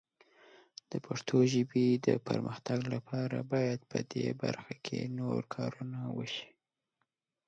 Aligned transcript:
د 0.91 0.93
پښتو 1.05 1.37
ژبې 1.53 1.87
د 2.07 2.09
پرمختګ 2.27 2.79
لپاره 2.95 3.37
باید 3.51 3.79
په 3.91 3.99
دې 4.11 4.27
برخه 4.41 4.73
کې 4.85 4.99
نور 5.19 5.41
کارونه 5.55 5.99
وشي. 6.17 6.49